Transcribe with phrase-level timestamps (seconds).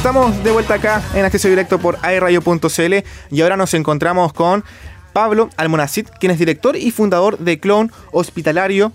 [0.00, 2.94] Estamos de vuelta acá en acceso directo por airrayo.cl
[3.30, 4.64] y ahora nos encontramos con
[5.12, 8.92] Pablo Almonacid, quien es director y fundador de Clon Hospitalario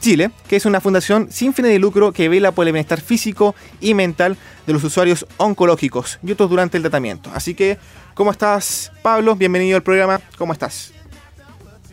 [0.00, 3.54] Chile, que es una fundación sin fines de lucro que vela por el bienestar físico
[3.80, 7.30] y mental de los usuarios oncológicos y otros durante el tratamiento.
[7.34, 7.78] Así que,
[8.12, 9.34] ¿cómo estás, Pablo?
[9.34, 10.20] Bienvenido al programa.
[10.36, 10.92] ¿Cómo estás?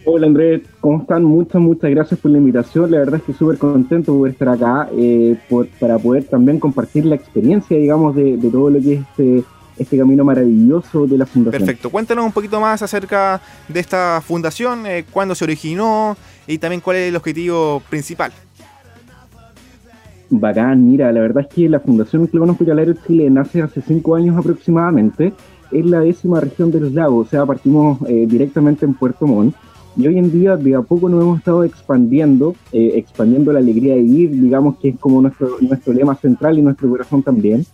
[0.08, 1.23] Hola Andrés, ¿cómo están?
[1.23, 2.91] Muchas, muchas gracias por la invitación.
[2.91, 5.36] La verdad es que súper contento de poder estar acá eh,
[5.80, 9.44] para poder también compartir la experiencia, digamos, de, todo lo que es este,
[9.80, 11.60] este, camino maravilloso de la fundación.
[11.60, 11.90] Perfecto.
[11.90, 16.16] Cuéntanos un poquito más acerca de esta fundación, eh, cuándo se originó
[16.46, 18.32] y también cuál es el objetivo principal.
[20.30, 24.38] Bacán, mira, la verdad es que la Fundación Clon Hospitalario Chile nace hace cinco años
[24.38, 25.34] aproximadamente.
[25.72, 29.55] Es la décima región de los lagos, o sea, partimos eh, directamente en Puerto Montt
[29.98, 33.96] y hoy en día de a poco nos hemos estado expandiendo, eh, expandiendo la alegría
[33.96, 37.65] de vivir, digamos que es como nuestro, nuestro lema central y nuestro corazón también.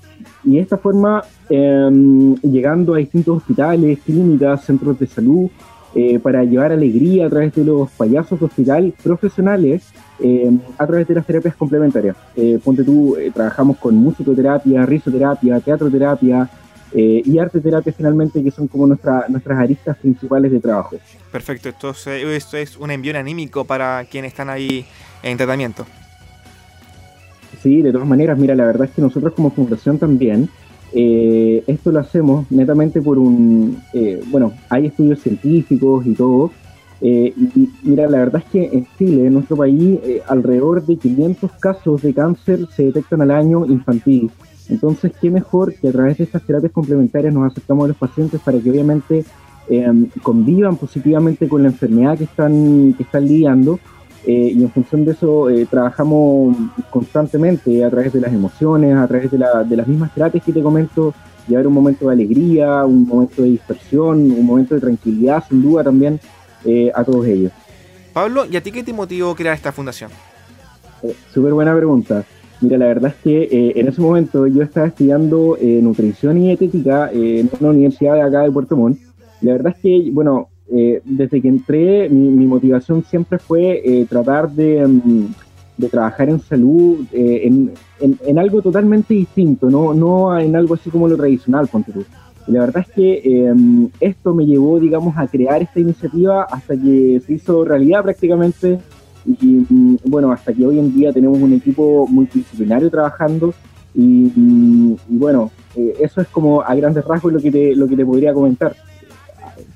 [0.43, 5.49] Y de esta forma, em, llegando a distintos hospitales, clínicas, centros de salud,
[5.93, 11.07] eh, para llevar alegría a través de los payasos de hospital profesionales em, a través
[11.07, 12.15] de las terapias complementarias.
[12.35, 16.49] Eh, ponte tú, trabajamos con musicoterapia, risoterapia, teatroterapia,
[16.93, 20.97] eh, y arte terapia finalmente, que son como nuestra, nuestras aristas principales de trabajo.
[21.31, 24.85] Perfecto, esto es, esto es un envío anímico para quienes están ahí
[25.23, 25.85] en tratamiento.
[27.61, 30.49] Sí, de todas maneras, mira, la verdad es que nosotros como fundación también,
[30.93, 36.51] eh, esto lo hacemos netamente por un, eh, bueno, hay estudios científicos y todo,
[37.03, 42.01] y, mira, la verdad es que en Chile, en nuestro país, alrededor de 500 casos
[42.03, 44.29] de cáncer se detectan al año infantil.
[44.69, 48.39] Entonces, qué mejor que a través de estas terapias complementarias nos acercamos a los pacientes
[48.41, 49.25] para que obviamente
[49.69, 53.79] em, convivan positivamente con la enfermedad que están, que están lidiando
[54.25, 56.55] eh, y en función de eso eh, trabajamos
[56.91, 61.13] constantemente a través de las emociones, a través de, las mismas terapias que te comento,
[61.47, 65.83] llevar un momento de alegría, un momento de dispersión, un momento de tranquilidad, sin duda
[65.83, 66.19] también
[66.65, 67.51] eh, a todos ellos.
[68.13, 70.11] Pablo, ¿y a ti qué te motivó crear esta fundación?
[71.33, 72.23] Súper buena pregunta.
[72.61, 76.47] Mira, la verdad es que eh, en ese momento yo estaba estudiando eh, nutrición y
[76.49, 78.99] dietética eh, en una universidad de acá de Puerto Montt.
[79.41, 85.25] La verdad es que, bueno, desde que entré, mi, motivación siempre fue tratar de, mm,
[85.75, 89.93] de, trabajar en salud, en, en, algo totalmente distinto, ¿no?
[89.93, 92.05] no en algo así como lo tradicional, ponte tú.
[92.47, 97.33] La verdad es que esto me llevó, digamos, a crear esta iniciativa hasta que se
[97.33, 98.79] hizo realidad prácticamente
[99.25, 103.53] y mm, bueno, hasta que hoy en día tenemos un equipo multidisciplinario trabajando
[103.93, 108.05] y, bueno, eh, eso es como a grandes rasgos lo que te, lo que te
[108.05, 108.75] podría comentar.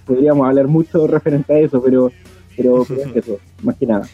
[0.06, 2.11] Podríamos hablar mucho referente a eso, pero,
[2.56, 4.07] pero, es eso, más que nada.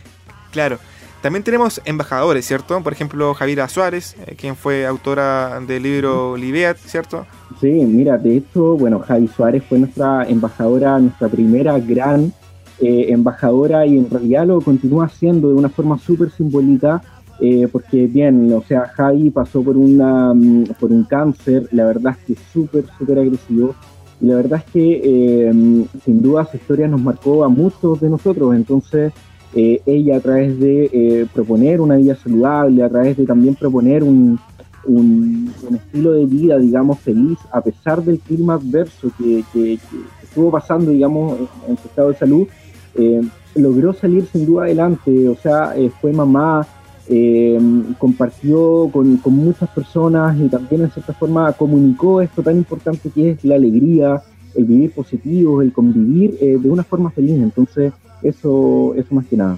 [0.52, 0.80] Claro.
[1.22, 2.82] También tenemos embajadores, ¿cierto?
[2.82, 7.28] Por ejemplo, Javiera Suárez, eh, quien fue autora del libro Libeat, ¿cierto?
[7.60, 12.34] Sí, mira, de hecho, bueno, Javi Suárez fue nuestra embajadora, nuestra primera gran
[12.82, 17.02] eh, embajadora y en realidad lo continúa haciendo de una forma súper simbólica
[17.40, 22.16] eh, porque bien, o sea, Javi pasó por, una, mm, por un cáncer, la verdad
[22.20, 23.74] es que súper, súper agresivo
[24.20, 28.10] y la verdad es que eh, sin duda su historia nos marcó a muchos de
[28.10, 29.14] nosotros, entonces
[29.54, 34.40] ella a través de proponer una vida saludable, a través de también proponer un,
[34.86, 39.80] un, estilo de vida, digamos, feliz, a pesar del clima adverso que, que,
[40.24, 41.38] estuvo pasando, digamos,
[41.68, 42.48] en su estado de salud,
[42.96, 43.22] eh,
[43.56, 46.66] logró salir sin duda adelante, o sea, eh, fue mamá,
[47.08, 47.60] eh,
[47.98, 53.44] compartió con, muchas personas y también en cierta forma comunicó esto tan importante que es
[53.44, 54.22] la alegría,
[54.56, 57.42] el vivir positivo, el convivir de una forma feliz.
[57.42, 59.58] Entonces, eso, eso más que nada.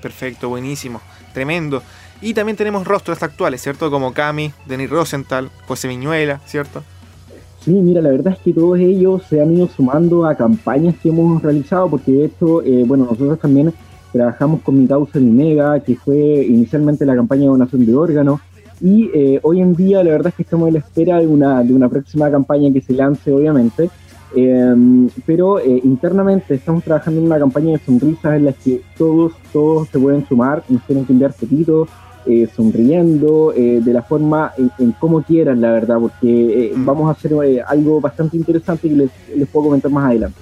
[0.00, 1.00] Perfecto, buenísimo,
[1.34, 1.82] tremendo.
[2.20, 3.90] Y también tenemos rostros actuales, ¿cierto?
[3.90, 6.82] Como Cami, Denis Rosenthal, José Viñuela, ¿cierto?
[7.66, 11.08] Sí, mira, la verdad es que todos ellos se han ido sumando a campañas que
[11.08, 13.72] hemos realizado, porque de hecho, eh, bueno, nosotros también
[14.12, 18.40] trabajamos con Mi Causa Mega, que fue inicialmente la campaña de donación de órganos,
[18.80, 21.64] y eh, hoy en día la verdad es que estamos a la espera de una,
[21.64, 23.90] de una próxima campaña que se lance, obviamente,
[24.36, 29.32] em, pero eh, internamente estamos trabajando en una campaña de sonrisas en la que todos,
[29.52, 31.88] todos se pueden sumar, nos tienen que enviar fotitos,
[32.28, 36.84] eh, sonriendo, eh, de la forma en, como quieran, la verdad, porque eh, mm.
[36.84, 37.32] vamos a hacer
[37.68, 40.40] algo bastante interesante que les, les, puedo comentar más adelante.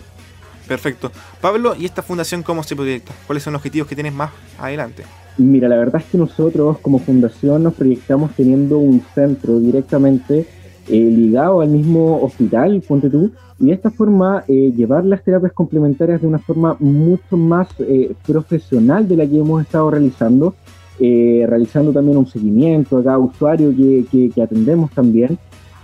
[0.66, 1.12] Perfecto.
[1.42, 3.12] Pablo, ¿y esta fundación cómo se proyecta?
[3.26, 5.04] ¿Cuáles son los objetivos que tienes más adelante?
[5.36, 10.46] Mira, la verdad es que nosotros como fundación nos proyectamos teniendo un centro directamente
[10.88, 16.26] ligado al mismo hospital, ponte tú, y de esta forma llevar las terapias complementarias de
[16.26, 17.68] una forma mucho más
[18.26, 20.54] profesional de la que hemos estado realizando
[21.00, 25.38] eh, realizando también un seguimiento a cada usuario que, atendemos también.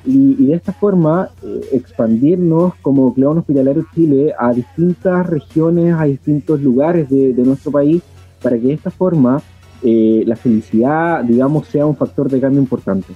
[0.04, 6.60] y, de esta forma eh, expandirnos como Cleón Hospitalario Chile a distintas regiones, a distintos
[6.60, 8.02] lugares de, nuestro país,
[8.42, 9.42] para que de esta forma
[9.82, 13.14] eh, la felicidad, digamos, sea un factor de cambio importante.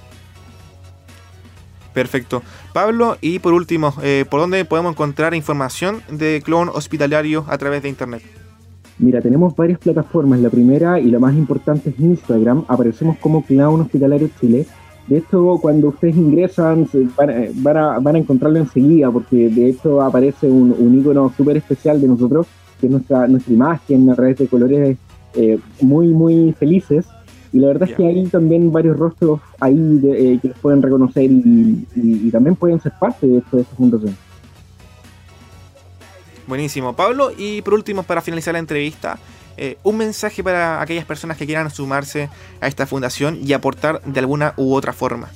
[1.93, 2.43] Perfecto.
[2.73, 7.83] Pablo, y por último, eh, ¿por dónde podemos encontrar información de Clon Hospitalario a través
[7.83, 8.44] de Internet?
[8.97, 10.39] Mira, tenemos varias plataformas.
[10.39, 12.65] La primera y la más importante es Instagram.
[12.67, 14.65] Aparecemos como Clown Hospitalario Chile
[15.07, 20.47] de hecho, cuando ustedes ingresan, van, a, van, a, encontrarlo enseguida, porque de hecho aparece
[20.47, 22.47] un, un icono súper especial de nosotros,
[22.79, 24.97] que es nuestra, nuestra imagen a través de colores
[25.35, 27.05] eh, muy, muy felices.
[27.53, 31.29] Y la verdad es que hay también varios rostros ahí eh, que los pueden reconocer
[31.31, 34.15] y, también pueden ser parte de, esto, de esta fundación.
[36.47, 37.31] Buenísimo, Pablo.
[37.37, 39.17] Y por último, para finalizar la entrevista,
[39.57, 42.29] eh, un mensaje para aquellas personas que quieran sumarse
[42.61, 45.29] a esta fundación y aportar de alguna u otra forma.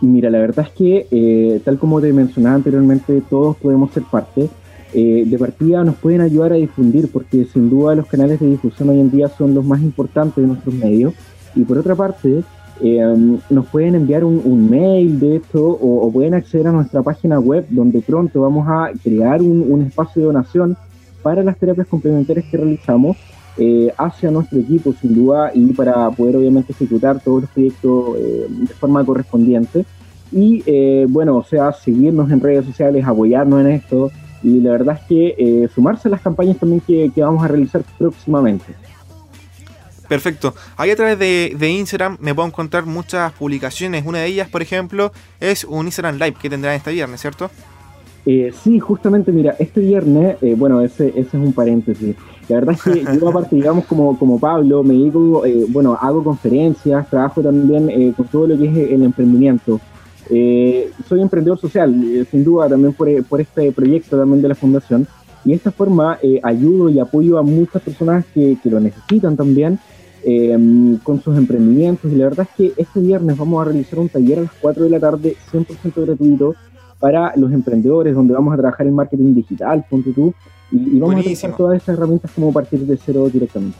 [0.00, 4.48] Mira, la verdad es que, eh, tal como te mencionaba anteriormente, todos podemos ser parte.
[4.94, 8.90] Eh, de partida nos pueden ayudar a difundir, porque sin duda los canales de difusión
[8.90, 11.14] hoy en día son los más importantes de nuestros medios.
[11.54, 12.42] Y por otra parte,
[12.80, 18.00] nos pueden enviar un, mail de esto o, pueden acceder a nuestra página web donde
[18.00, 20.76] pronto vamos a crear un espacio de donación
[21.22, 23.16] para las terapias complementarias que realizamos
[23.58, 28.46] eh, hacia nuestro equipo, sin duda, y para poder obviamente ejecutar todos los proyectos eh,
[28.48, 29.84] de forma correspondiente.
[30.30, 34.10] Y eh, bueno, o sea, seguirnos en redes sociales, apoyarnos en esto,
[34.42, 38.74] y la verdad es que sumarse a las campañas también que, vamos a realizar próximamente.
[40.12, 40.54] Perfecto.
[40.76, 44.04] Ahí a través de, de, Instagram me puedo encontrar muchas publicaciones.
[44.04, 45.10] Una de ellas, por ejemplo,
[45.40, 47.50] es un Instagram Live que tendrá este viernes, ¿cierto?
[48.26, 52.14] Eh, sí, justamente, mira, este viernes, eh, bueno, ese, ese es un paréntesis.
[52.46, 56.22] La verdad es que yo aparte, digamos, como, como Pablo, me digo, eh, bueno, hago
[56.22, 59.80] conferencias, trabajo también eh, con todo lo que es el emprendimiento.
[61.08, 65.08] soy emprendedor social, sin duda, también por, por, este proyecto también de la fundación.
[65.46, 69.80] Y de esta forma ayudo y apoyo a muchas personas que, que lo necesitan también
[71.02, 72.10] con sus emprendimientos.
[72.10, 74.84] Y la verdad es que este viernes vamos a realizar un taller a las 4
[74.84, 76.54] de la tarde, 100% gratuito,
[77.02, 80.32] para los emprendedores, donde vamos a trabajar en marketing digital, punto tú,
[80.70, 83.76] y, vamos a trabajar todas esas herramientas como partir de cero directamente.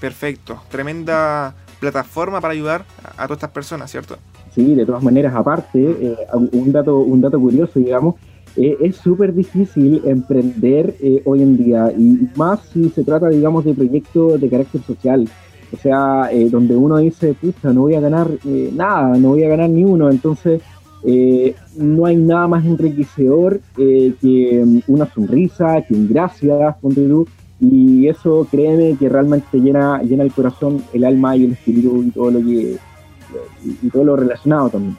[0.00, 2.84] Perfecto, tremenda plataforma para ayudar
[3.16, 4.18] a, todas estas personas, ¿cierto?
[4.54, 6.16] Sí, de todas maneras, aparte, eh,
[6.52, 8.14] un, dato, un dato curioso, digamos,
[8.56, 13.64] eh, es súper difícil emprender eh, hoy en día, y más si se trata, digamos,
[13.64, 15.28] de proyectos de carácter social.
[15.74, 18.28] O sea, donde uno dice, pucha, no voy a ganar
[18.72, 20.10] nada, no voy a ganar ni uno.
[20.10, 20.62] Entonces,
[21.06, 27.06] eh, no hay nada más enriquecedor eh, que mm, una sonrisa, que un gracias, ponte
[27.60, 32.10] y eso créeme que realmente llena, llena el corazón, el alma y el espíritu y
[32.10, 32.78] todo lo que
[33.82, 34.96] y todo lo relacionado también.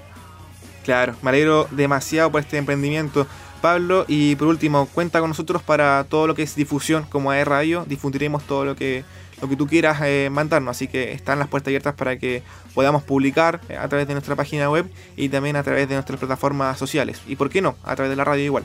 [0.84, 3.26] Claro, me alegro demasiado por este emprendimiento.
[3.66, 7.48] Pablo, y por último, cuenta con nosotros para todo lo que es difusión como es
[7.48, 9.04] radio, difundiremos todo lo que
[9.42, 10.70] lo que tú quieras eh, mandarnos.
[10.70, 12.44] Así que están las puertas abiertas para que
[12.76, 14.86] podamos publicar eh, a través de nuestra página web
[15.18, 17.24] y también a través de nuestras plataformas sociales.
[17.28, 18.64] Y por qué no, a través de la radio igual.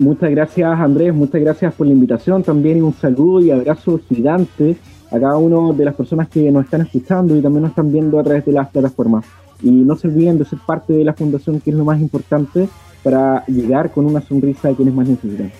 [0.00, 4.76] Muchas gracias Andrés, muchas gracias por la invitación también un saludo y abrazo gigante
[5.12, 8.18] a cada una de las personas que nos están escuchando y también nos están viendo
[8.18, 9.24] a través de las plataformas.
[9.62, 12.68] Y no se olviden de ser parte de la fundación que es lo más importante
[13.02, 15.52] para llegar con una sonrisa a quienes más necesitan.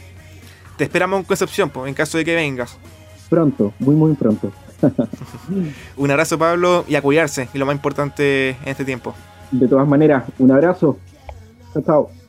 [0.77, 2.79] Te esperamos en Concepción, en caso de que vengas
[3.31, 4.53] pronto, muy, muy pronto.
[5.97, 9.15] un abrazo, Pablo, y a cuidarse, y lo más importante en este tiempo.
[9.53, 10.99] De todas maneras, un abrazo.
[11.73, 12.20] Chao, chao.